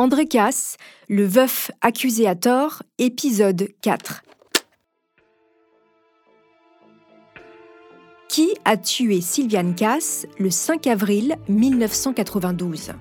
André 0.00 0.24
Casse, 0.24 0.78
le 1.10 1.26
veuf 1.26 1.70
accusé 1.82 2.26
à 2.26 2.34
tort, 2.34 2.82
épisode 2.96 3.68
4. 3.82 4.22
Qui 8.26 8.48
a 8.64 8.78
tué 8.78 9.20
Sylviane 9.20 9.74
Casse 9.74 10.26
le 10.38 10.48
5 10.48 10.86
avril 10.86 11.36
1992 11.50 12.92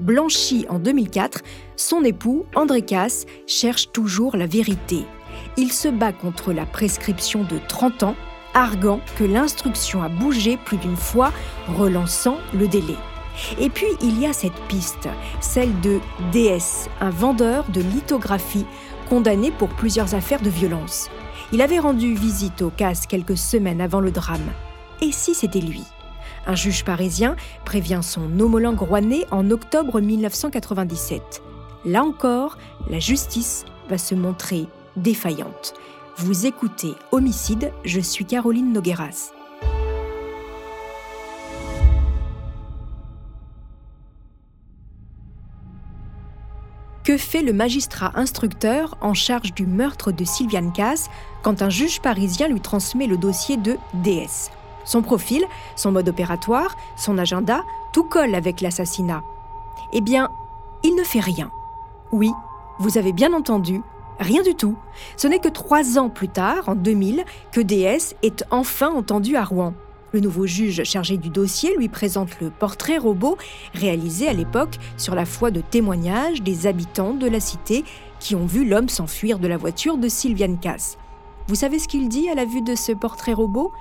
Blanchi 0.00 0.66
en 0.68 0.78
2004, 0.78 1.40
son 1.76 2.04
époux, 2.04 2.44
André 2.54 2.82
Casse, 2.82 3.24
cherche 3.46 3.90
toujours 3.92 4.36
la 4.36 4.46
vérité. 4.46 5.06
Il 5.56 5.72
se 5.72 5.88
bat 5.88 6.12
contre 6.12 6.52
la 6.52 6.66
prescription 6.66 7.44
de 7.44 7.58
30 7.68 8.02
ans, 8.02 8.16
arguant 8.52 9.00
que 9.18 9.24
l'instruction 9.24 10.02
a 10.02 10.10
bougé 10.10 10.58
plus 10.58 10.76
d'une 10.76 10.98
fois, 10.98 11.32
relançant 11.68 12.36
le 12.52 12.68
délai. 12.68 12.98
Et 13.58 13.70
puis 13.70 13.86
il 14.00 14.20
y 14.20 14.26
a 14.26 14.32
cette 14.32 14.58
piste, 14.68 15.08
celle 15.40 15.80
de 15.80 16.00
DS, 16.32 16.88
un 17.00 17.10
vendeur 17.10 17.64
de 17.70 17.80
lithographie 17.80 18.66
condamné 19.08 19.50
pour 19.50 19.68
plusieurs 19.68 20.14
affaires 20.14 20.40
de 20.40 20.50
violence. 20.50 21.10
Il 21.52 21.62
avait 21.62 21.78
rendu 21.78 22.14
visite 22.14 22.62
au 22.62 22.70
CAS 22.70 23.06
quelques 23.08 23.36
semaines 23.36 23.80
avant 23.80 24.00
le 24.00 24.10
drame. 24.10 24.52
Et 25.00 25.12
si 25.12 25.34
c'était 25.34 25.60
lui? 25.60 25.82
Un 26.46 26.54
juge 26.54 26.84
parisien 26.84 27.36
prévient 27.64 28.00
son 28.02 28.38
homologue 28.40 28.80
rouennais 28.80 29.26
en 29.30 29.50
octobre 29.50 30.00
1997. 30.00 31.42
Là 31.84 32.02
encore, 32.02 32.58
la 32.88 32.98
justice 32.98 33.64
va 33.88 33.98
se 33.98 34.14
montrer 34.14 34.66
défaillante. 34.96 35.74
Vous 36.16 36.46
écoutez 36.46 36.94
Homicide, 37.12 37.72
je 37.84 38.00
suis 38.00 38.24
Caroline 38.24 38.72
Nogueras. 38.72 39.32
Que 47.14 47.20
fait 47.20 47.42
le 47.42 47.52
magistrat 47.52 48.10
instructeur 48.16 48.98
en 49.00 49.14
charge 49.14 49.54
du 49.54 49.66
meurtre 49.66 50.10
de 50.10 50.24
Sylviane 50.24 50.72
Casse 50.72 51.10
quand 51.42 51.62
un 51.62 51.70
juge 51.70 52.00
parisien 52.00 52.48
lui 52.48 52.60
transmet 52.60 53.06
le 53.06 53.16
dossier 53.16 53.56
de 53.56 53.76
DS 54.02 54.50
Son 54.84 55.00
profil, 55.00 55.44
son 55.76 55.92
mode 55.92 56.08
opératoire, 56.08 56.74
son 56.96 57.16
agenda, 57.16 57.62
tout 57.92 58.02
colle 58.02 58.34
avec 58.34 58.60
l'assassinat. 58.60 59.22
Eh 59.92 60.00
bien, 60.00 60.28
il 60.82 60.96
ne 60.96 61.04
fait 61.04 61.20
rien. 61.20 61.52
Oui, 62.10 62.32
vous 62.80 62.98
avez 62.98 63.12
bien 63.12 63.32
entendu, 63.32 63.80
rien 64.18 64.42
du 64.42 64.56
tout. 64.56 64.74
Ce 65.16 65.28
n'est 65.28 65.38
que 65.38 65.48
trois 65.48 66.00
ans 66.00 66.08
plus 66.08 66.28
tard, 66.28 66.68
en 66.68 66.74
2000, 66.74 67.24
que 67.52 67.60
DS 67.60 68.16
est 68.24 68.44
enfin 68.50 68.92
entendu 68.92 69.36
à 69.36 69.44
Rouen. 69.44 69.74
Le 70.14 70.20
nouveau 70.20 70.46
juge 70.46 70.84
chargé 70.84 71.16
du 71.16 71.28
dossier 71.28 71.76
lui 71.76 71.88
présente 71.88 72.40
le 72.40 72.48
portrait 72.48 72.98
robot 72.98 73.36
réalisé 73.74 74.28
à 74.28 74.32
l'époque 74.32 74.78
sur 74.96 75.16
la 75.16 75.24
foi 75.24 75.50
de 75.50 75.60
témoignages 75.60 76.40
des 76.40 76.68
habitants 76.68 77.14
de 77.14 77.26
la 77.26 77.40
cité 77.40 77.82
qui 78.20 78.36
ont 78.36 78.46
vu 78.46 78.64
l'homme 78.64 78.88
s'enfuir 78.88 79.40
de 79.40 79.48
la 79.48 79.56
voiture 79.56 79.98
de 79.98 80.06
Sylviane 80.06 80.60
Cass. 80.60 80.98
Vous 81.48 81.56
savez 81.56 81.80
ce 81.80 81.88
qu'il 81.88 82.08
dit 82.08 82.28
à 82.28 82.36
la 82.36 82.44
vue 82.44 82.62
de 82.62 82.76
ce 82.76 82.92
portrait 82.92 83.32
robot? 83.32 83.72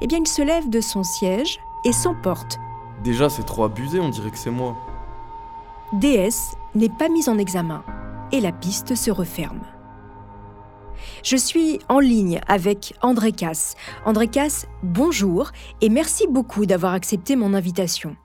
Eh 0.00 0.06
bien, 0.06 0.18
il 0.20 0.28
se 0.28 0.42
lève 0.42 0.70
de 0.70 0.80
son 0.80 1.02
siège 1.02 1.58
et 1.84 1.90
s'emporte. 1.92 2.60
Déjà, 3.02 3.28
c'est 3.28 3.42
trop 3.42 3.64
abusé, 3.64 3.98
on 3.98 4.10
dirait 4.10 4.30
que 4.30 4.38
c'est 4.38 4.52
moi. 4.52 4.76
DS 5.94 6.54
n'est 6.76 6.88
pas 6.88 7.08
mise 7.08 7.28
en 7.28 7.36
examen 7.36 7.82
et 8.30 8.40
la 8.40 8.52
piste 8.52 8.94
se 8.94 9.10
referme. 9.10 9.62
Je 11.22 11.36
suis 11.36 11.78
en 11.88 12.00
ligne 12.00 12.40
avec 12.46 12.94
André 13.02 13.32
Casse. 13.32 13.74
André 14.04 14.28
Casse, 14.28 14.66
bonjour 14.82 15.50
et 15.80 15.88
merci 15.88 16.26
beaucoup 16.26 16.66
d'avoir 16.66 16.92
accepté 16.92 17.36
mon 17.36 17.54
invitation. 17.54 18.16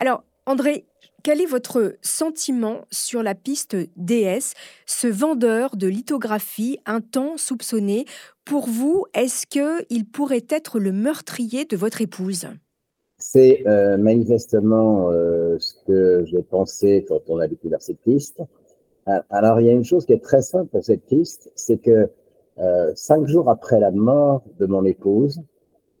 Alors, 0.00 0.24
André, 0.46 0.86
quel 1.22 1.40
est 1.40 1.46
votre 1.46 1.94
sentiment 2.02 2.84
sur 2.90 3.22
la 3.22 3.36
piste 3.36 3.76
DS, 3.96 4.54
ce 4.86 5.06
vendeur 5.06 5.76
de 5.76 5.86
lithographie 5.86 6.78
un 6.84 7.00
temps 7.00 7.36
soupçonné? 7.36 8.06
Pour 8.44 8.66
vous, 8.66 9.06
est-ce 9.14 9.46
qu'il 9.46 10.04
pourrait 10.04 10.46
être 10.48 10.80
le 10.80 10.90
meurtrier 10.90 11.64
de 11.64 11.76
votre 11.76 12.00
épouse? 12.00 12.48
C'est 13.18 13.62
euh, 13.68 13.96
manifestement 13.98 15.12
euh, 15.12 15.56
ce 15.60 15.74
que 15.86 16.24
j'ai 16.26 16.42
pensé 16.42 17.04
quand 17.06 17.20
on 17.28 17.38
a 17.38 17.46
découvert 17.46 17.80
cette 17.80 18.00
piste. 18.00 18.40
Ah, 19.06 19.24
alors, 19.30 19.60
il 19.60 19.66
y 19.66 19.70
a 19.70 19.72
une 19.72 19.84
chose 19.84 20.06
qui 20.06 20.12
est 20.12 20.22
très 20.22 20.42
simple 20.42 20.68
pour 20.68 20.84
cette 20.84 21.04
piste, 21.04 21.50
c'est 21.54 21.78
que 21.78 22.08
euh, 22.58 22.92
cinq 22.94 23.26
jours 23.26 23.48
après 23.48 23.80
la 23.80 23.90
mort 23.90 24.42
de 24.58 24.66
mon 24.66 24.84
épouse, 24.84 25.40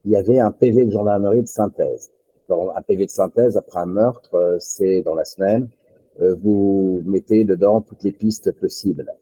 il 0.04 0.12
y 0.12 0.16
avait 0.16 0.38
un 0.38 0.52
PV 0.52 0.84
de 0.84 0.90
gendarmerie 0.90 1.42
de 1.42 1.48
synthèse. 1.48 2.12
un 2.48 2.82
PV 2.82 3.06
de 3.06 3.10
synthèse 3.10 3.56
après 3.56 3.80
un 3.80 3.86
meurtre, 3.86 4.34
euh, 4.34 4.56
c'est 4.60 5.02
dans 5.02 5.14
la 5.14 5.24
semaine, 5.24 5.68
euh, 6.20 6.36
vous 6.42 7.02
mettez 7.04 7.44
dedans 7.44 7.80
toutes 7.80 8.04
les 8.04 8.12
pistes 8.12 8.52
possibles. 8.52 9.12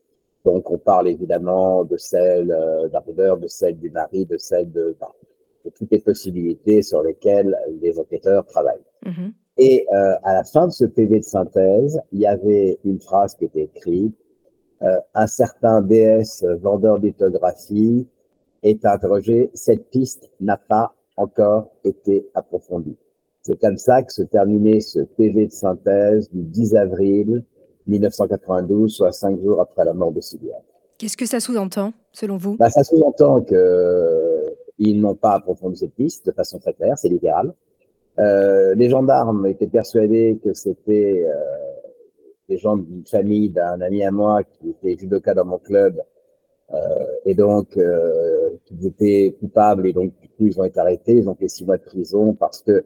Donc, 0.45 0.71
on 0.71 0.79
parle 0.79 1.09
évidemment 1.09 1.85
de 1.85 1.97
celle 1.97 2.49
d'Arder, 2.91 3.35
de 3.41 3.47
celle 3.47 3.79
du 3.79 3.91
mari, 3.91 4.25
de 4.25 4.39
celle 4.39 4.71
de, 4.73 4.97
de, 5.65 5.71
toutes 5.71 5.91
les 5.91 6.01
possibilités 6.01 6.81
sur 6.83 7.03
lesquelles 7.03 7.57
les 7.83 7.99
enquêteurs 7.99 8.47
travaillent. 8.47 8.81
Mm-hmm. 9.05 9.33
Et 9.63 9.87
euh, 9.93 10.15
à 10.23 10.33
la 10.33 10.43
fin 10.43 10.69
de 10.69 10.73
ce 10.73 10.87
PV 10.87 11.19
de 11.19 11.25
synthèse, 11.25 12.01
il 12.13 12.21
y 12.21 12.27
avait 12.27 12.79
une 12.83 12.99
phrase 12.99 13.35
qui 13.35 13.45
était 13.45 13.65
écrite 13.65 14.17
euh, 14.83 14.99
un 15.15 15.27
certain 15.27 15.83
DS 15.83 16.43
vendeur 16.63 16.99
d'ethographie 16.99 18.09
est 18.63 18.87
interrogé. 18.87 19.51
Cette 19.53 19.91
piste 19.91 20.31
n'a 20.41 20.57
pas 20.57 20.95
encore 21.19 21.69
été 21.85 22.27
approfondie. 22.35 22.97
C'est 23.43 23.61
comme 23.61 23.77
ça 23.77 24.03
que 24.03 24.11
se 24.11 24.23
terminait 24.23 24.81
ce 24.81 25.01
PV 25.01 25.49
de 25.49 25.53
synthèse 25.53 26.31
du 26.31 26.43
10 26.43 26.77
avril 26.77 27.45
1992, 27.87 28.91
soit 28.91 29.13
cinq 29.13 29.39
jours 29.43 29.61
après 29.61 29.85
la 29.85 29.93
mort 29.93 30.13
de 30.13 30.23
Sylviane. 30.23 30.63
Qu'est-ce 30.97 31.19
que 31.19 31.27
ça 31.27 31.39
sous-entend, 31.39 31.93
selon 32.13 32.39
vous? 32.39 32.57
Bah, 32.57 32.71
Ça 32.71 32.83
sous-entend 32.83 33.43
qu'ils 33.43 35.01
n'ont 35.01 35.15
pas 35.17 35.33
approfondi 35.33 35.77
cette 35.77 35.95
piste 35.95 36.25
de 36.25 36.33
façon 36.33 36.59
très 36.59 36.73
claire, 36.73 36.97
c'est 36.97 37.11
littéral. 37.11 37.53
Euh, 38.19 38.75
les 38.75 38.89
gendarmes 38.89 39.47
étaient 39.47 39.69
persuadés 39.69 40.39
que 40.43 40.53
c'était 40.53 41.25
euh, 41.27 41.33
des 42.49 42.59
gens 42.59 42.77
d'une 42.77 43.07
famille 43.07 43.51
d'un 43.51 43.81
ami 43.81 44.03
à 44.03 44.11
moi 44.11 44.43
qui 44.43 44.71
était 44.71 44.97
judoka 44.99 45.33
dans 45.33 45.45
mon 45.45 45.59
club 45.59 46.01
euh, 46.75 46.77
et 47.25 47.35
donc 47.35 47.77
euh, 47.77 48.51
qui 48.67 48.87
étaient 48.87 49.37
coupables 49.39 49.87
et 49.87 49.93
donc 49.93 50.13
du 50.21 50.29
coup 50.29 50.47
ils 50.47 50.61
ont 50.61 50.65
été 50.65 50.81
arrêtés, 50.81 51.15
ils 51.15 51.29
ont 51.29 51.35
fait 51.35 51.49
six 51.49 51.65
mois 51.65 51.79
de 51.79 51.85
prison 51.85 52.35
parce 52.35 52.63
que 52.63 52.85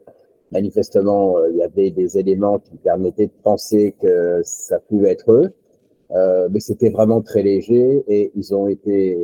manifestement 0.51 1.43
il 1.47 1.57
y 1.57 1.63
avait 1.63 1.89
des 1.89 2.17
éléments 2.17 2.59
qui 2.59 2.77
permettaient 2.77 3.27
de 3.27 3.41
penser 3.43 3.95
que 3.99 4.41
ça 4.43 4.79
pouvait 4.79 5.11
être 5.11 5.31
eux, 5.31 5.53
mais 6.49 6.59
c'était 6.59 6.91
vraiment 6.91 7.21
très 7.21 7.41
léger 7.41 8.03
et 8.07 8.31
ils 8.35 8.53
ont 8.53 8.67
été 8.67 9.17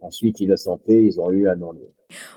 ensuite 0.00 0.40
innocentés, 0.40 1.02
ils 1.02 1.20
ont 1.20 1.30
eu 1.30 1.48
un 1.48 1.56
non-lieu. 1.56 1.90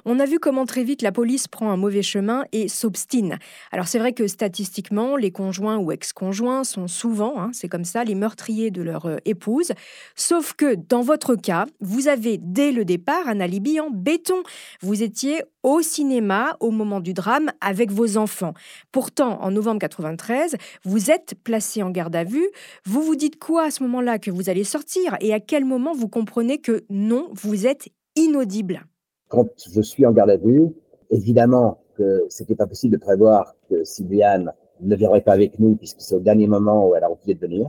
On 0.05 0.19
a 0.19 0.25
vu 0.25 0.39
comment 0.39 0.65
très 0.65 0.83
vite 0.83 1.01
la 1.01 1.11
police 1.11 1.47
prend 1.47 1.71
un 1.71 1.77
mauvais 1.77 2.01
chemin 2.01 2.43
et 2.51 2.67
s'obstine. 2.67 3.37
Alors 3.71 3.87
c'est 3.87 3.99
vrai 3.99 4.13
que 4.13 4.27
statistiquement, 4.27 5.15
les 5.15 5.31
conjoints 5.31 5.77
ou 5.77 5.91
ex-conjoints 5.91 6.63
sont 6.63 6.87
souvent, 6.87 7.39
hein, 7.39 7.51
c'est 7.53 7.69
comme 7.69 7.85
ça, 7.85 8.03
les 8.03 8.15
meurtriers 8.15 8.71
de 8.71 8.81
leur 8.81 9.05
euh, 9.05 9.17
épouse. 9.25 9.71
Sauf 10.15 10.53
que 10.53 10.75
dans 10.75 11.01
votre 11.01 11.35
cas, 11.35 11.65
vous 11.81 12.07
avez 12.07 12.37
dès 12.37 12.71
le 12.71 12.85
départ 12.85 13.27
un 13.27 13.39
alibi 13.39 13.79
en 13.79 13.89
béton. 13.89 14.43
Vous 14.81 15.03
étiez 15.03 15.43
au 15.63 15.81
cinéma 15.81 16.57
au 16.59 16.71
moment 16.71 16.99
du 16.99 17.13
drame 17.13 17.51
avec 17.61 17.91
vos 17.91 18.17
enfants. 18.17 18.53
Pourtant, 18.91 19.41
en 19.41 19.51
novembre 19.51 19.79
93, 19.79 20.57
vous 20.83 21.09
êtes 21.09 21.35
placé 21.43 21.81
en 21.81 21.89
garde 21.89 22.15
à 22.15 22.23
vue. 22.23 22.49
Vous 22.85 23.01
vous 23.01 23.15
dites 23.15 23.39
quoi 23.39 23.65
à 23.65 23.71
ce 23.71 23.83
moment-là 23.83 24.19
que 24.19 24.31
vous 24.31 24.49
allez 24.49 24.63
sortir 24.63 25.15
et 25.21 25.33
à 25.33 25.39
quel 25.39 25.65
moment 25.65 25.93
vous 25.93 26.09
comprenez 26.09 26.59
que 26.59 26.83
non, 26.89 27.29
vous 27.33 27.65
êtes 27.65 27.89
inaudible? 28.15 28.85
Quand 29.33 29.49
je 29.57 29.81
suis 29.81 30.05
en 30.05 30.11
garde 30.11 30.29
à 30.29 30.37
vue, 30.37 30.71
évidemment 31.09 31.79
que 31.97 32.23
c'était 32.29 32.53
pas 32.53 32.67
possible 32.67 32.93
de 32.93 33.01
prévoir 33.01 33.55
que 33.67 33.83
Sylviane 33.83 34.53
ne 34.81 34.95
viendrait 34.95 35.21
pas 35.21 35.33
avec 35.33 35.57
nous 35.57 35.75
puisque 35.75 36.01
c'est 36.01 36.13
au 36.13 36.19
dernier 36.19 36.45
moment 36.45 36.87
où 36.87 36.95
elle 36.95 37.03
a 37.03 37.07
refusé 37.07 37.33
de 37.33 37.39
venir. 37.39 37.67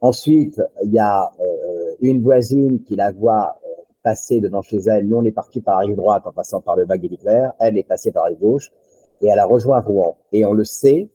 Ensuite, 0.00 0.60
il 0.82 0.90
y 0.90 0.98
a 0.98 1.30
euh, 1.38 1.94
une 2.00 2.22
voisine 2.22 2.82
qui 2.82 2.96
la 2.96 3.12
voit 3.12 3.56
euh, 3.64 3.82
passer 4.02 4.40
devant 4.40 4.62
chez 4.62 4.78
elle. 4.78 5.06
Nous, 5.06 5.16
on 5.16 5.24
est 5.24 5.30
parti 5.30 5.60
par 5.60 5.78
la 5.78 5.86
rive 5.86 5.96
droite 5.96 6.24
en 6.26 6.32
passant 6.32 6.60
par 6.60 6.74
le 6.74 6.86
bac 6.86 7.00
d'Hitler. 7.00 7.50
Elle 7.60 7.78
est 7.78 7.84
passée 7.84 8.10
par 8.10 8.24
la 8.24 8.30
rive 8.30 8.40
gauche 8.40 8.72
et 9.20 9.28
elle 9.28 9.38
a 9.38 9.46
rejoint 9.46 9.80
Rouen. 9.80 10.16
Et 10.32 10.44
on 10.44 10.54
le 10.54 10.64
sait 10.64 11.08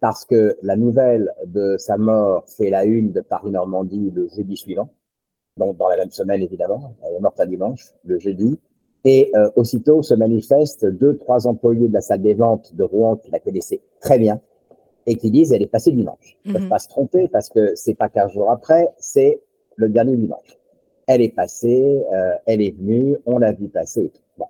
parce 0.00 0.26
que 0.26 0.58
la 0.62 0.76
nouvelle 0.76 1.32
de 1.46 1.76
sa 1.78 1.96
mort 1.96 2.44
fait 2.48 2.68
la 2.68 2.84
une 2.84 3.12
de 3.12 3.22
Paris-Normandie 3.22 4.12
le 4.14 4.28
jeudi 4.28 4.58
suivant. 4.58 4.90
Donc, 5.56 5.78
dans 5.78 5.88
la 5.88 5.96
même 5.96 6.10
semaine, 6.10 6.42
évidemment. 6.42 6.94
Elle 7.02 7.14
est 7.14 7.20
morte 7.20 7.40
un 7.40 7.46
dimanche, 7.46 7.94
le 8.04 8.18
jeudi. 8.18 8.58
Et 9.04 9.32
euh, 9.34 9.50
aussitôt 9.56 10.02
se 10.02 10.14
manifestent 10.14 10.86
deux, 10.86 11.16
trois 11.16 11.46
employés 11.46 11.88
de 11.88 11.92
la 11.92 12.00
salle 12.00 12.22
des 12.22 12.34
ventes 12.34 12.74
de 12.74 12.84
Rouen 12.84 13.16
qui 13.16 13.30
la 13.30 13.40
connaissaient 13.40 13.80
très 14.00 14.18
bien 14.18 14.40
et 15.06 15.16
qui 15.16 15.30
disent 15.30 15.52
elle 15.52 15.62
est 15.62 15.66
passée 15.66 15.92
dimanche. 15.92 16.38
Ils 16.44 16.52
ne 16.52 16.54
peuvent 16.54 16.64
mhm. 16.64 16.70
pas 16.70 16.78
se 16.78 16.88
tromper 16.88 17.28
parce 17.28 17.48
que 17.48 17.74
c'est 17.74 17.94
pas 17.94 18.08
15 18.08 18.32
jours 18.32 18.50
après, 18.50 18.88
c'est 18.98 19.40
le 19.76 19.88
dernier 19.88 20.16
dimanche. 20.16 20.58
Elle 21.06 21.22
est 21.22 21.34
passée, 21.34 22.02
euh, 22.12 22.34
elle 22.46 22.62
est 22.62 22.76
venue, 22.76 23.16
on 23.26 23.38
l'a 23.38 23.52
vu 23.52 23.68
passer. 23.68 24.12
Bon. 24.38 24.46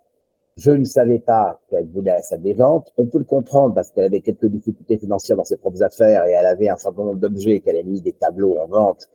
Je 0.59 0.71
ne 0.71 0.85
savais 0.85 1.19
pas 1.19 1.59
qu'elle 1.69 1.87
voulait 1.87 2.11
à 2.11 2.17
la 2.17 2.23
salle 2.23 2.43
des 2.43 2.53
ventes. 2.53 2.93
On 2.99 3.07
peut 3.07 3.19
le 3.19 3.25
comprendre 3.25 3.75
parce 3.75 3.91
qu'elle 3.91 4.05
avait 4.05 4.21
quelques 4.21 4.47
difficultés 4.47 4.99
financières 4.99 5.39
dans 5.39 5.45
ses 5.45 5.57
propres 5.57 5.83
affaires 5.83 6.27
et 6.27 6.33
elle 6.33 6.47
avait 6.47 6.69
un 6.69 6.77
certain 6.77 7.05
nombre 7.05 7.21
d'objets 7.21 7.61
qu'elle 7.61 7.79
a 7.79 7.83
mis 7.83 8.03
des 8.03 8.13
tableaux 8.13 8.59
en 8.59 8.67
vente 8.67 9.09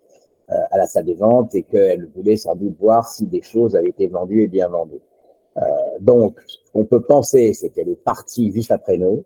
euh, 0.50 0.56
à 0.72 0.78
la 0.78 0.88
salle 0.88 1.06
des 1.06 1.14
ventes 1.14 1.54
et 1.54 1.64
qu'elle 1.64 2.08
voulait 2.16 2.38
sans 2.38 2.56
doute 2.56 2.76
voir 2.80 3.08
si 3.08 3.28
des 3.28 3.44
choses 3.44 3.76
avaient 3.76 3.90
été 3.90 4.08
vendues 4.08 4.44
et 4.44 4.48
bien 4.48 4.68
vendues. 4.68 5.02
Euh, 5.58 5.62
donc, 6.00 6.40
on 6.74 6.86
peut 6.86 7.02
penser, 7.02 7.54
c'est 7.54 7.70
qu'elle 7.70 7.90
est 7.90 8.04
partie 8.04 8.52
juste 8.52 8.72
après 8.72 8.98
nous 8.98 9.24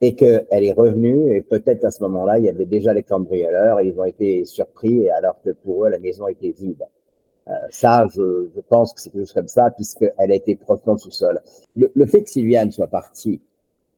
et 0.00 0.14
qu'elle 0.14 0.46
est 0.50 0.72
revenue 0.72 1.34
et 1.34 1.42
peut-être 1.42 1.84
à 1.84 1.90
ce 1.90 2.02
moment-là, 2.04 2.38
il 2.38 2.44
y 2.44 2.48
avait 2.48 2.66
déjà 2.66 2.92
les 2.94 3.02
cambrioleurs 3.02 3.80
et 3.80 3.88
ils 3.88 3.98
ont 3.98 4.04
été 4.04 4.44
surpris 4.44 5.10
alors 5.10 5.40
que 5.42 5.50
pour 5.50 5.84
eux, 5.84 5.88
la 5.88 5.98
maison 5.98 6.28
était 6.28 6.52
vide. 6.52 6.84
Euh, 7.48 7.52
ça, 7.70 8.06
je, 8.14 8.48
je, 8.54 8.60
pense 8.60 8.92
que 8.92 9.00
c'est 9.00 9.10
quelque 9.10 9.22
chose 9.22 9.32
comme 9.32 9.48
ça, 9.48 9.70
puisqu'elle 9.70 10.12
a 10.18 10.34
été 10.34 10.54
proche 10.54 10.80
dans 10.84 10.92
le 10.92 10.98
sous-sol. 10.98 11.40
Le, 11.76 11.90
le, 11.94 12.06
fait 12.06 12.22
que 12.22 12.28
Sylviane 12.28 12.70
soit 12.70 12.88
partie 12.88 13.40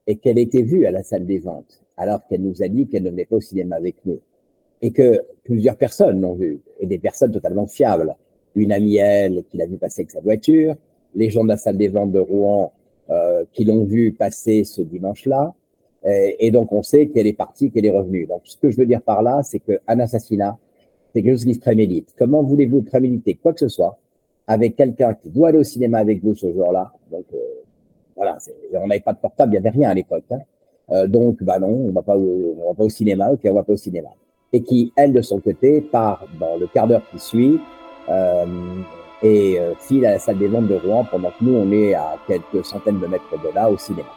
et 0.07 0.17
qu'elle 0.17 0.39
ait 0.39 0.43
été 0.43 0.63
vue 0.63 0.87
à 0.87 0.93
la 0.93 1.03
salle 1.03 1.27
des 1.27 1.41
ventes, 1.41 1.83
alors 1.97 2.25
qu'elle 2.29 2.43
nous 2.43 2.63
a 2.63 2.69
dit 2.69 2.87
qu'elle 2.87 3.03
ne 3.03 3.11
venait 3.11 3.25
pas 3.25 3.37
au 3.37 3.41
cinéma 3.41 3.77
avec 3.77 3.97
nous, 4.05 4.21
et 4.83 4.93
que 4.93 5.21
plusieurs 5.43 5.77
personnes 5.77 6.21
l'ont 6.21 6.35
vue, 6.35 6.61
et 6.79 6.87
des 6.87 6.99
personnes 6.99 7.33
totalement 7.33 7.67
fiables. 7.67 8.15
Une 8.55 8.73
amie, 8.73 8.97
elle, 8.97 9.43
qui 9.51 9.57
l'a 9.57 9.67
vu 9.67 9.79
passer 9.79 10.03
avec 10.03 10.13
sa 10.13 10.21
voiture, 10.21 10.77
les 11.15 11.31
gens 11.31 11.43
de 11.43 11.49
la 11.49 11.57
salle 11.57 11.77
des 11.77 11.89
ventes 11.89 12.13
de 12.13 12.21
Rouen 12.21 12.73
euh, 13.11 13.45
qui 13.53 13.65
l'ont 13.65 13.85
vu 13.85 14.13
passer 14.13 14.65
ce 14.65 14.83
dimanche-là, 14.83 15.55
et, 16.03 16.51
donc 16.51 16.73
on 16.73 16.83
sait 16.83 17.09
qu'elle 17.09 17.27
est 17.27 17.35
partie, 17.35 17.71
qu'elle 17.71 17.85
est 17.85 17.91
revenue. 17.91 18.25
Donc 18.25 18.41
ce 18.45 18.57
que 18.57 18.71
je 18.71 18.77
veux 18.79 18.87
dire 18.87 19.03
par 19.03 19.21
là, 19.21 19.43
c'est 19.43 19.59
qu'un 19.59 20.01
assassinat, 20.01 20.57
c'est 21.13 21.23
quelque 21.23 21.35
chose 21.37 21.45
qui 21.45 21.55
se 21.55 21.61
prémédite. 21.61 22.15
Comment 22.19 22.43
voulez-vous 22.43 22.83
préméditer 22.83 23.35
quoi 23.35 23.53
que 23.53 23.61
ce 23.61 23.69
soit 23.69 23.99
avec 24.47 24.77
quelqu'un 24.77 25.15
qui 25.15 25.29
doit 25.29 25.49
aller 25.49 25.59
au 25.59 25.65
cinéma 25.65 25.99
avec 25.99 26.23
vous 26.23 26.35
ce 26.35 26.53
jour-là? 26.53 26.93
Donc 27.11 27.25
euh, 27.35 27.39
voilà, 28.17 28.39
on 28.75 28.87
n'avait 28.87 29.01
pas 29.01 29.13
de 29.13 29.19
portable, 29.19 29.55
il 29.55 29.61
n'y 29.61 29.67
avait 29.67 29.77
rien 29.77 29.91
à 29.91 29.95
l'époque. 29.95 30.25
Hein. 30.31 30.41
Euh, 30.91 31.07
donc 31.07 31.43
bah 31.43 31.59
non, 31.59 31.69
on 31.69 31.93
va 31.93 32.03
pas, 32.03 32.17
on 32.17 32.69
va 32.69 32.75
pas 32.75 32.85
au 32.85 32.89
cinéma, 32.89 33.31
ok, 33.31 33.41
on 33.45 33.55
va 33.55 33.63
pas 33.63 33.73
au 33.73 33.77
cinéma. 33.77 34.09
Et 34.53 34.63
qui, 34.63 34.93
elle 34.97 35.13
de 35.13 35.23
son 35.23 35.41
côté, 35.41 35.81
part 35.81 36.27
dans 36.39 36.57
le 36.57 36.67
quart 36.67 36.89
d'heure 36.89 37.03
qui 37.11 37.19
suit 37.19 37.61
euh, 38.09 38.45
et 39.23 39.61
euh, 39.61 39.75
file 39.79 40.07
à 40.07 40.13
la 40.13 40.19
salle 40.19 40.39
des 40.39 40.49
ventes 40.49 40.69
de 40.69 40.75
Rouen 40.75 41.05
pendant 41.05 41.31
que 41.31 41.43
nous 41.43 41.57
on 41.57 41.71
est 41.73 41.95
à 41.95 42.17
quelques 42.27 42.65
centaines 42.65 42.99
de 42.99 43.07
mètres 43.07 43.25
de 43.31 43.55
là 43.55 43.71
au 43.71 43.77
cinéma. 43.77 44.09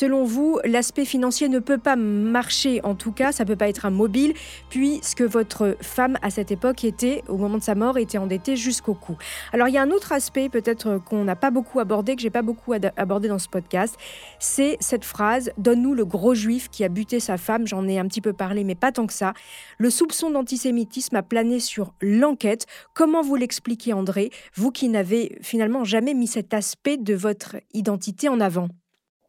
Selon 0.00 0.24
vous, 0.24 0.58
l'aspect 0.64 1.04
financier 1.04 1.50
ne 1.50 1.58
peut 1.58 1.76
pas 1.76 1.94
marcher, 1.94 2.80
en 2.84 2.94
tout 2.94 3.12
cas, 3.12 3.32
ça 3.32 3.44
ne 3.44 3.48
peut 3.48 3.56
pas 3.56 3.68
être 3.68 3.84
un 3.84 3.90
mobile, 3.90 4.32
puisque 4.70 5.20
votre 5.20 5.76
femme, 5.82 6.16
à 6.22 6.30
cette 6.30 6.50
époque, 6.50 6.84
était, 6.84 7.22
au 7.28 7.36
moment 7.36 7.58
de 7.58 7.62
sa 7.62 7.74
mort, 7.74 7.98
était 7.98 8.16
endettée 8.16 8.56
jusqu'au 8.56 8.94
cou. 8.94 9.18
Alors, 9.52 9.68
il 9.68 9.74
y 9.74 9.76
a 9.76 9.82
un 9.82 9.90
autre 9.90 10.12
aspect, 10.12 10.48
peut-être 10.48 11.02
qu'on 11.04 11.24
n'a 11.24 11.36
pas 11.36 11.50
beaucoup 11.50 11.80
abordé, 11.80 12.16
que 12.16 12.22
j'ai 12.22 12.30
pas 12.30 12.40
beaucoup 12.40 12.72
abordé 12.72 13.28
dans 13.28 13.38
ce 13.38 13.50
podcast, 13.50 13.94
c'est 14.38 14.78
cette 14.80 15.04
phrase 15.04 15.50
Donne-nous 15.58 15.92
le 15.92 16.06
gros 16.06 16.32
juif 16.32 16.70
qui 16.70 16.82
a 16.82 16.88
buté 16.88 17.20
sa 17.20 17.36
femme. 17.36 17.66
J'en 17.66 17.86
ai 17.86 17.98
un 17.98 18.06
petit 18.06 18.22
peu 18.22 18.32
parlé, 18.32 18.64
mais 18.64 18.76
pas 18.76 18.92
tant 18.92 19.06
que 19.06 19.12
ça. 19.12 19.34
Le 19.76 19.90
soupçon 19.90 20.30
d'antisémitisme 20.30 21.16
a 21.16 21.22
plané 21.22 21.60
sur 21.60 21.92
l'enquête. 22.00 22.64
Comment 22.94 23.20
vous 23.20 23.36
l'expliquez, 23.36 23.92
André, 23.92 24.30
vous 24.54 24.70
qui 24.70 24.88
n'avez 24.88 25.36
finalement 25.42 25.84
jamais 25.84 26.14
mis 26.14 26.26
cet 26.26 26.54
aspect 26.54 26.96
de 26.96 27.12
votre 27.12 27.56
identité 27.74 28.30
en 28.30 28.40
avant? 28.40 28.70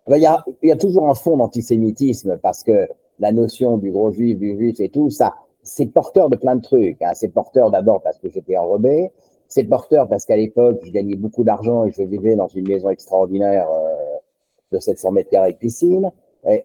Il 0.09 0.17
y, 0.17 0.25
a, 0.25 0.43
il 0.61 0.69
y 0.69 0.71
a 0.71 0.77
toujours 0.77 1.09
un 1.09 1.13
fond 1.13 1.37
d'antisémitisme 1.37 2.37
parce 2.37 2.63
que 2.63 2.87
la 3.19 3.31
notion 3.31 3.77
du 3.77 3.91
gros 3.91 4.11
juif, 4.11 4.37
du 4.37 4.57
juif 4.57 4.79
et 4.79 4.89
tout, 4.89 5.09
ça, 5.09 5.35
c'est 5.63 5.85
porteur 5.85 6.29
de 6.29 6.35
plein 6.35 6.55
de 6.55 6.61
trucs. 6.61 7.01
Hein. 7.01 7.11
C'est 7.13 7.29
porteur 7.29 7.71
d'abord 7.71 8.01
parce 8.01 8.17
que 8.17 8.29
j'étais 8.29 8.57
enrobé. 8.57 9.11
C'est 9.47 9.63
porteur 9.63 10.07
parce 10.07 10.25
qu'à 10.25 10.37
l'époque, 10.37 10.79
je 10.83 10.91
gagnais 10.91 11.15
beaucoup 11.15 11.43
d'argent 11.43 11.85
et 11.85 11.91
je 11.91 12.03
vivais 12.03 12.35
dans 12.35 12.47
une 12.47 12.67
maison 12.67 12.89
extraordinaire 12.89 13.67
euh, 13.69 14.17
de 14.71 14.79
700 14.79 15.11
mètres 15.11 15.29
carrés 15.29 15.53
piscine. 15.53 16.11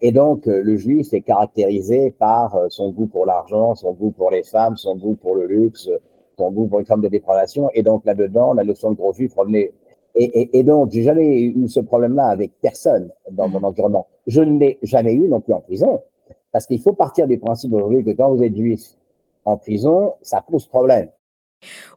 Et, 0.01 0.11
donc, 0.11 0.47
euh, 0.47 0.63
le 0.63 0.75
juif 0.75 1.13
est 1.13 1.21
caractérisé 1.21 2.09
par 2.09 2.55
euh, 2.55 2.65
son 2.69 2.89
goût 2.89 3.05
pour 3.05 3.27
l'argent, 3.27 3.75
son 3.75 3.91
goût 3.91 4.09
pour 4.09 4.31
les 4.31 4.41
femmes, 4.41 4.75
son 4.75 4.95
goût 4.95 5.15
pour 5.15 5.35
le 5.35 5.45
luxe, 5.45 5.87
son 6.35 6.49
goût 6.49 6.65
pour 6.65 6.79
les 6.79 6.85
femmes 6.85 7.01
de 7.01 7.09
dépravation. 7.09 7.69
Et 7.75 7.83
donc, 7.83 8.03
là-dedans, 8.05 8.53
la 8.53 8.63
notion 8.63 8.89
de 8.89 8.95
gros 8.95 9.13
juif 9.13 9.35
revenait 9.35 9.73
et, 10.15 10.41
et, 10.41 10.59
et 10.59 10.63
donc, 10.63 10.91
j'ai 10.91 11.03
jamais 11.03 11.41
eu 11.41 11.67
ce 11.67 11.79
problème-là 11.79 12.27
avec 12.27 12.51
personne 12.61 13.09
dans 13.31 13.47
mon 13.47 13.59
mmh. 13.59 13.65
environnement. 13.65 14.07
Je 14.25 14.41
ne 14.41 14.59
l'ai 14.59 14.77
jamais 14.83 15.13
eu 15.13 15.27
non 15.27 15.41
plus 15.41 15.53
en 15.53 15.61
prison, 15.61 16.01
parce 16.51 16.65
qu'il 16.65 16.81
faut 16.81 16.93
partir 16.93 17.27
du 17.27 17.37
principe 17.37 17.73
aujourd'hui 17.73 18.03
que 18.03 18.11
quand 18.11 18.33
vous 18.33 18.43
êtes 18.43 18.55
juif 18.55 18.81
en 19.45 19.57
prison, 19.57 20.13
ça 20.21 20.41
pose 20.41 20.67
problème. 20.67 21.09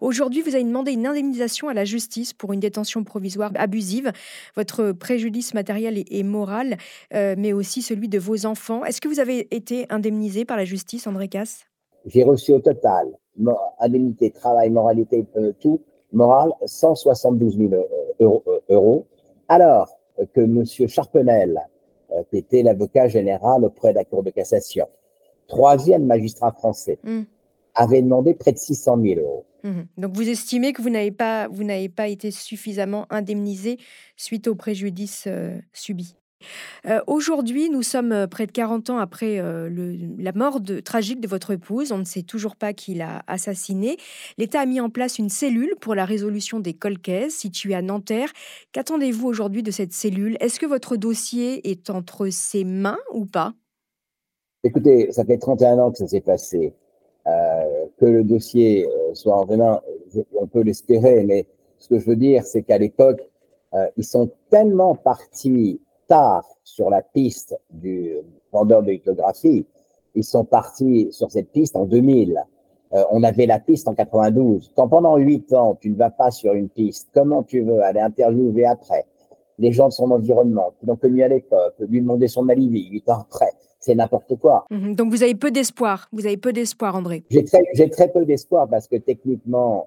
Aujourd'hui, 0.01 0.41
vous 0.41 0.55
avez 0.55 0.65
demandé 0.65 0.93
une 0.93 1.07
indemnisation 1.07 1.69
à 1.69 1.75
la 1.75 1.85
justice 1.85 2.33
pour 2.33 2.53
une 2.53 2.61
détention 2.61 3.05
provisoire 3.05 3.53
abusive. 3.57 4.11
Votre 4.57 4.93
préjudice 4.93 5.53
matériel 5.53 6.03
et, 6.11 6.23
moral, 6.23 6.79
euh, 7.15 7.35
mais 7.37 7.53
aussi 7.53 7.83
celui 7.83 8.09
de 8.09 8.19
vos 8.19 8.47
enfants. 8.47 8.85
Est-ce 8.85 9.01
que 9.01 9.09
vous 9.09 9.21
avez 9.21 9.55
été 9.55 9.87
indemnisé 9.91 10.45
par 10.47 10.57
la 10.57 10.65
justice, 10.65 11.07
André 11.07 11.29
Casse? 11.29 11.67
J'ai 12.07 12.25
reçu 12.25 12.53
au 12.53 12.61
total 12.61 13.09
indemnité, 13.79 14.31
travail, 14.31 14.71
moralité, 14.71 15.27
euh, 15.37 15.53
tout, 15.61 15.81
morale, 16.13 16.53
172 16.65 17.57
000 17.57 17.71
euros, 18.21 18.43
euros 18.69 19.07
alors 19.49 19.89
que 20.35 20.41
M. 20.41 20.65
Charpenel, 20.89 21.61
euh, 22.13 22.23
qui 22.31 22.39
était 22.39 22.63
l'avocat 22.63 23.09
général 23.09 23.65
auprès 23.65 23.91
de 23.93 23.99
la 23.99 24.05
Cour 24.05 24.23
de 24.23 24.31
cassation, 24.31 24.87
troisième 25.49 26.07
magistrat 26.07 26.53
français, 26.53 26.99
mmh. 27.03 27.23
avait 27.75 28.03
demandé 28.03 28.35
près 28.35 28.53
de 28.53 28.59
600 28.59 28.99
000 29.03 29.21
euros. 29.21 29.45
Mmh. 29.63 29.81
Donc 29.99 30.15
vous 30.15 30.29
estimez 30.29 30.73
que 30.73 30.83
vous 30.83 30.91
n'avez 30.91 31.11
pas, 31.11 31.49
vous 31.49 31.65
n'avez 31.65 31.89
pas 31.89 32.09
été 32.09 32.31
suffisamment 32.31 33.07
indemnisé 33.11 33.79
suite 34.17 34.49
au 34.49 34.55
préjudice 34.55 35.25
euh, 35.27 35.59
subi? 35.73 36.15
Euh, 36.87 37.01
aujourd'hui, 37.07 37.71
nous 37.71 37.83
sommes 37.83 38.13
euh, 38.13 38.27
près 38.27 38.47
de 38.47 38.53
40 38.53 38.91
ans 38.91 38.99
après 38.99 39.39
euh, 39.39 39.69
la 40.19 40.33
mort 40.33 40.61
tragique 40.85 41.21
de 41.21 41.29
votre 41.29 41.51
épouse. 41.51 41.93
On 41.93 41.99
ne 41.99 42.05
sait 42.05 42.23
toujours 42.23 42.57
pas 42.57 42.73
qui 42.73 42.95
l'a 42.95 43.23
assassinée. 43.27 43.97
L'État 44.39 44.61
a 44.61 44.67
mis 44.67 44.81
en 44.81 44.91
place 44.91 45.19
une 45.19 45.29
cellule 45.29 45.75
pour 45.81 45.95
la 45.95 46.05
résolution 46.05 46.61
des 46.61 46.75
colcaises 46.75 47.35
située 47.35 47.75
à 47.75 47.83
Nanterre. 47.83 48.31
Qu'attendez-vous 48.73 49.29
aujourd'hui 49.29 49.63
de 49.63 49.71
cette 49.71 49.93
cellule? 49.93 50.37
Est-ce 50.41 50.59
que 50.61 50.67
votre 50.67 50.97
dossier 50.97 51.71
est 51.71 51.91
entre 51.91 52.29
ses 52.29 52.65
mains 52.65 52.99
ou 53.13 53.27
pas? 53.27 53.53
Écoutez, 54.63 55.11
ça 55.11 55.25
fait 55.25 55.39
31 55.39 55.79
ans 55.79 55.91
que 55.91 55.99
ça 55.99 56.07
s'est 56.07 56.21
passé. 56.21 56.75
que 57.99 58.07
le 58.07 58.25
dossier 58.25 58.87
soit 59.15 59.37
en 59.37 59.57
mains, 59.57 59.81
on 60.35 60.47
peut 60.47 60.63
l'espérer, 60.63 61.25
mais 61.25 61.47
ce 61.79 61.89
que 61.89 61.99
je 61.99 62.05
veux 62.05 62.17
dire, 62.17 62.45
c'est 62.45 62.63
qu'à 62.63 62.77
l'époque, 62.77 63.21
ils 63.97 64.05
sont 64.05 64.31
tellement 64.51 64.95
partis 64.95 65.81
tard 66.11 66.45
sur 66.65 66.91
la 66.91 67.03
piste 67.03 67.57
du 67.71 68.17
vendeur 68.53 68.83
de 68.83 68.91
lithographie. 68.91 69.65
Ils 70.17 70.25
sont 70.25 70.45
partis 70.45 71.09
sur 71.13 71.31
cette 71.31 71.51
piste 71.53 71.77
en 71.77 71.85
2000. 71.85 72.37
Euh, 72.93 73.05
on 73.13 73.23
avait 73.23 73.47
la 73.47 73.61
piste 73.61 73.87
en 73.87 73.95
92. 73.95 74.73
Quand 74.75 74.89
pendant 74.89 75.17
huit 75.17 75.53
ans, 75.53 75.79
tu 75.81 75.91
ne 75.91 75.95
vas 75.95 76.11
pas 76.11 76.33
sur 76.33 76.53
une 76.55 76.69
piste, 76.69 77.09
comment 77.15 77.45
tu 77.45 77.63
veux 77.63 77.81
aller 77.83 78.01
interviewer 78.01 78.67
après? 78.67 79.07
Les 79.59 79.71
gens 79.71 79.89
de 79.89 79.93
son 79.93 80.11
environnement, 80.11 80.73
qui 80.81 80.87
l'ont 80.87 80.97
connu 80.97 81.23
à 81.23 81.29
l'époque, 81.29 81.75
lui 81.79 82.01
demander 82.01 82.27
son 82.27 82.49
alibi 82.49 82.89
huit 82.91 83.09
ans 83.09 83.21
après 83.21 83.53
c'est 83.83 83.95
n'importe 83.95 84.37
quoi. 84.37 84.67
Mhm. 84.71 84.95
donc 84.95 85.11
vous 85.11 85.23
avez 85.23 85.35
peu 85.35 85.51
d'espoir. 85.51 86.09
Vous 86.13 86.27
avez 86.27 86.37
peu 86.37 86.53
d'espoir, 86.53 86.95
André. 86.95 87.25
J'ai 87.31 87.45
très, 87.45 87.63
très, 87.89 88.13
peu 88.13 88.27
d'espoir 88.27 88.69
parce 88.69 88.87
que 88.87 88.97
techniquement, 88.97 89.87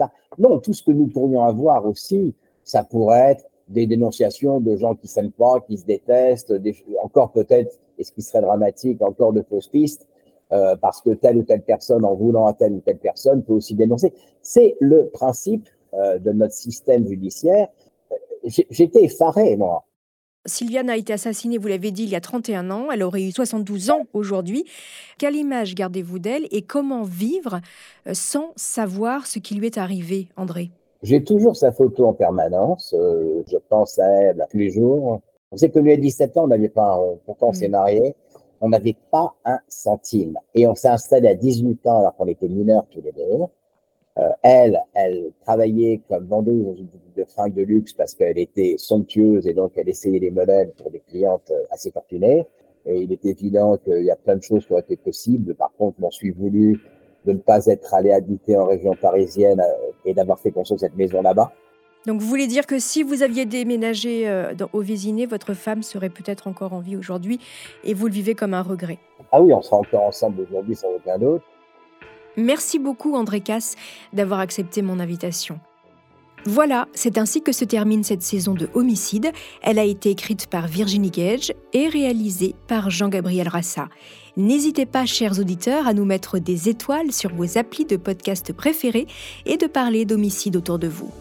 euh, 0.00 0.06
non, 0.38 0.58
tout 0.58 0.74
ce 0.74 0.82
que 0.82 0.92
nous 0.92 1.06
pourrions 1.06 1.42
avoir 1.42 1.86
aussi, 1.86 2.34
ça 2.62 2.84
pourrait 2.84 3.32
être 3.32 3.44
des 3.72 3.86
dénonciations 3.86 4.60
de 4.60 4.76
gens 4.76 4.94
qui 4.94 5.08
s'aiment 5.08 5.32
pas, 5.32 5.60
qui 5.60 5.76
se 5.78 5.84
détestent, 5.84 6.52
encore 7.02 7.32
peut-être, 7.32 7.78
et 7.98 8.04
ce 8.04 8.12
qui 8.12 8.22
serait 8.22 8.42
dramatique, 8.42 9.02
encore 9.02 9.32
de 9.32 9.42
fausses 9.42 9.68
pistes, 9.68 10.06
euh, 10.52 10.76
parce 10.76 11.00
que 11.00 11.10
telle 11.10 11.38
ou 11.38 11.42
telle 11.42 11.62
personne, 11.62 12.04
en 12.04 12.14
voulant 12.14 12.46
à 12.46 12.52
telle 12.52 12.72
ou 12.72 12.80
telle 12.80 12.98
personne, 12.98 13.42
peut 13.42 13.54
aussi 13.54 13.74
dénoncer. 13.74 14.12
C'est 14.42 14.76
le 14.80 15.08
principe 15.08 15.68
euh, 15.94 16.18
de 16.18 16.30
notre 16.32 16.54
système 16.54 17.06
judiciaire. 17.06 17.68
Euh, 18.12 18.48
j'étais 18.70 19.04
effaré, 19.04 19.56
moi. 19.56 19.84
Sylviane 20.44 20.90
a 20.90 20.96
été 20.96 21.12
assassinée, 21.12 21.56
vous 21.56 21.68
l'avez 21.68 21.92
dit, 21.92 22.02
il 22.02 22.10
y 22.10 22.16
a 22.16 22.20
31 22.20 22.70
ans. 22.70 22.90
Elle 22.90 23.02
aurait 23.04 23.22
eu 23.22 23.30
72 23.30 23.90
ans 23.90 24.06
aujourd'hui. 24.12 24.64
Quelle 25.16 25.36
image 25.36 25.74
gardez-vous 25.74 26.18
d'elle 26.18 26.48
et 26.50 26.62
comment 26.62 27.04
vivre 27.04 27.60
sans 28.12 28.52
savoir 28.56 29.28
ce 29.28 29.38
qui 29.38 29.54
lui 29.54 29.66
est 29.66 29.78
arrivé, 29.78 30.28
André? 30.36 30.72
J'ai 31.02 31.24
toujours 31.24 31.56
sa 31.56 31.72
photo 31.72 32.06
en 32.06 32.12
permanence. 32.12 32.94
Euh, 32.96 33.42
je 33.50 33.56
pense 33.68 33.98
à 33.98 34.06
elle 34.06 34.46
tous 34.50 34.58
les 34.58 34.70
jours. 34.70 35.20
On 35.50 35.56
sait 35.56 35.70
que 35.70 35.78
lui, 35.78 35.92
à 35.92 35.96
17 35.96 36.36
ans, 36.36 36.44
on 36.44 36.48
n'avait 36.48 36.68
pas 36.68 36.94
un 36.94 37.16
Pourtant, 37.26 37.48
on 37.48 37.52
s'est 37.52 37.68
mm. 37.68 37.72
marié. 37.72 38.14
On 38.60 38.68
n'avait 38.68 38.96
pas 39.10 39.34
un 39.44 39.58
centime. 39.68 40.38
Et 40.54 40.66
on 40.66 40.74
s'est 40.74 40.88
installé 40.88 41.28
à 41.28 41.34
18 41.34 41.86
ans 41.88 41.98
alors 41.98 42.14
qu'on 42.14 42.26
était 42.26 42.48
mineurs 42.48 42.86
tous 42.90 43.00
les 43.02 43.12
deux. 43.12 43.44
Euh, 44.18 44.28
elle, 44.42 44.80
elle 44.94 45.32
travaillait 45.40 46.02
comme 46.08 46.26
vendeuse 46.26 46.64
dans 46.64 46.74
une 46.74 46.86
boutique 46.86 47.16
de 47.16 47.24
fringues 47.24 47.54
de 47.54 47.62
luxe 47.62 47.94
parce 47.94 48.14
qu'elle 48.14 48.38
était 48.38 48.74
somptueuse 48.76 49.46
et 49.46 49.54
donc 49.54 49.72
elle 49.76 49.88
essayait 49.88 50.18
les 50.18 50.30
modèles 50.30 50.72
pour 50.76 50.90
des 50.90 51.00
clientes 51.00 51.50
euh, 51.50 51.64
assez 51.70 51.90
fortunées. 51.90 52.46
Et 52.84 53.00
il 53.00 53.12
est 53.12 53.24
évident 53.24 53.78
qu'il 53.78 54.04
y 54.04 54.10
a 54.10 54.16
plein 54.16 54.36
de 54.36 54.42
choses 54.42 54.66
qui 54.66 54.72
auraient 54.72 54.82
été 54.82 54.96
possibles. 54.96 55.54
Par 55.54 55.72
contre, 55.78 55.96
je 55.98 56.02
m'en 56.02 56.10
suis 56.10 56.30
voulu 56.30 56.80
de 57.24 57.32
ne 57.32 57.38
pas 57.38 57.66
être 57.66 57.94
allé 57.94 58.12
habiter 58.12 58.56
en 58.56 58.66
région 58.66 58.94
parisienne 59.00 59.60
euh, 59.60 59.91
et 60.04 60.14
d'avoir 60.14 60.38
fait 60.38 60.50
construire 60.50 60.80
cette 60.80 60.96
maison 60.96 61.22
là-bas. 61.22 61.52
Donc 62.06 62.20
vous 62.20 62.26
voulez 62.26 62.48
dire 62.48 62.66
que 62.66 62.78
si 62.78 63.02
vous 63.02 63.22
aviez 63.22 63.46
déménagé 63.46 64.28
euh, 64.28 64.54
au 64.72 64.80
Vésiné, 64.80 65.26
votre 65.26 65.54
femme 65.54 65.82
serait 65.82 66.10
peut-être 66.10 66.48
encore 66.48 66.72
en 66.72 66.80
vie 66.80 66.96
aujourd'hui 66.96 67.38
et 67.84 67.94
vous 67.94 68.06
le 68.06 68.12
vivez 68.12 68.34
comme 68.34 68.54
un 68.54 68.62
regret? 68.62 68.98
Ah 69.30 69.40
oui, 69.40 69.52
on 69.52 69.62
sera 69.62 69.76
encore 69.76 70.02
ensemble 70.02 70.42
aujourd'hui 70.42 70.74
sans 70.74 70.88
aucun 70.88 71.18
doute. 71.18 71.42
Merci 72.36 72.78
beaucoup 72.78 73.14
André 73.14 73.40
Casse 73.40 73.76
d'avoir 74.12 74.40
accepté 74.40 74.82
mon 74.82 74.98
invitation. 74.98 75.60
Voilà, 76.44 76.88
c'est 76.92 77.18
ainsi 77.18 77.40
que 77.40 77.52
se 77.52 77.64
termine 77.64 78.02
cette 78.02 78.22
saison 78.22 78.54
de 78.54 78.68
Homicide. 78.74 79.30
Elle 79.62 79.78
a 79.78 79.84
été 79.84 80.10
écrite 80.10 80.48
par 80.48 80.66
Virginie 80.66 81.10
Gage 81.10 81.52
et 81.72 81.88
réalisée 81.88 82.56
par 82.66 82.90
Jean-Gabriel 82.90 83.46
Rassa. 83.46 83.88
N'hésitez 84.36 84.86
pas, 84.86 85.06
chers 85.06 85.38
auditeurs, 85.38 85.86
à 85.86 85.94
nous 85.94 86.04
mettre 86.04 86.40
des 86.40 86.68
étoiles 86.68 87.12
sur 87.12 87.32
vos 87.32 87.58
applis 87.58 87.84
de 87.84 87.96
podcast 87.96 88.52
préférés 88.52 89.06
et 89.46 89.56
de 89.56 89.66
parler 89.66 90.04
d'homicide 90.04 90.56
autour 90.56 90.80
de 90.80 90.88
vous. 90.88 91.12